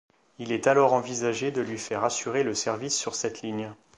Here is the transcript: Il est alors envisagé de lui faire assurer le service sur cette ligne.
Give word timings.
Il 0.39 0.51
est 0.51 0.65
alors 0.65 0.93
envisagé 0.93 1.51
de 1.51 1.61
lui 1.61 1.77
faire 1.77 2.03
assurer 2.03 2.41
le 2.43 2.55
service 2.55 2.97
sur 2.97 3.13
cette 3.13 3.43
ligne. 3.43 3.71